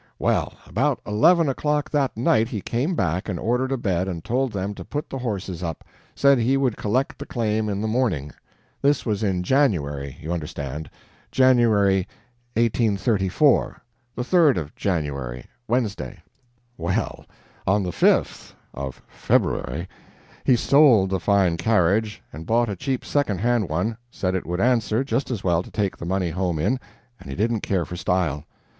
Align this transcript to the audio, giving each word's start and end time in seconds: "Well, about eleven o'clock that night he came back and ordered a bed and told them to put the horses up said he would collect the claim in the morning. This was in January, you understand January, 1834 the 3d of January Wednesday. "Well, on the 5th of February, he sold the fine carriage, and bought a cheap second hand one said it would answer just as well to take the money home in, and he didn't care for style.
"Well, 0.17 0.55
about 0.65 0.99
eleven 1.05 1.47
o'clock 1.47 1.91
that 1.91 2.17
night 2.17 2.47
he 2.47 2.59
came 2.59 2.95
back 2.95 3.29
and 3.29 3.39
ordered 3.39 3.71
a 3.71 3.77
bed 3.77 4.07
and 4.07 4.23
told 4.23 4.51
them 4.51 4.73
to 4.73 4.83
put 4.83 5.11
the 5.11 5.19
horses 5.19 5.61
up 5.61 5.83
said 6.15 6.39
he 6.39 6.57
would 6.57 6.75
collect 6.75 7.19
the 7.19 7.25
claim 7.27 7.69
in 7.69 7.81
the 7.81 7.87
morning. 7.87 8.31
This 8.81 9.05
was 9.05 9.21
in 9.21 9.43
January, 9.43 10.17
you 10.19 10.33
understand 10.33 10.89
January, 11.31 12.07
1834 12.55 13.79
the 14.15 14.23
3d 14.23 14.57
of 14.57 14.75
January 14.75 15.45
Wednesday. 15.67 16.17
"Well, 16.79 17.23
on 17.67 17.83
the 17.83 17.91
5th 17.91 18.53
of 18.73 19.03
February, 19.07 19.87
he 20.43 20.55
sold 20.55 21.11
the 21.11 21.19
fine 21.19 21.57
carriage, 21.57 22.23
and 22.33 22.47
bought 22.47 22.69
a 22.69 22.75
cheap 22.75 23.05
second 23.05 23.37
hand 23.39 23.69
one 23.69 23.97
said 24.09 24.33
it 24.33 24.47
would 24.47 24.59
answer 24.61 25.03
just 25.03 25.29
as 25.29 25.43
well 25.43 25.61
to 25.61 25.69
take 25.69 25.95
the 25.95 26.05
money 26.05 26.31
home 26.31 26.57
in, 26.57 26.79
and 27.19 27.29
he 27.29 27.35
didn't 27.35 27.61
care 27.61 27.85
for 27.85 27.95
style. 27.95 28.45